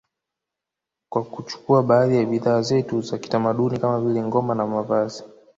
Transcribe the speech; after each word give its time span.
Kwa 1.09 1.23
kuchukua 1.23 1.83
baadhi 1.83 2.17
ya 2.17 2.25
bidhaa 2.25 2.61
zetu 2.61 3.01
za 3.01 3.17
kitamaduni 3.17 3.79
kama 3.79 4.01
vile 4.01 4.23
ngoma 4.23 4.55
na 4.55 4.67
mavazi 4.67 5.23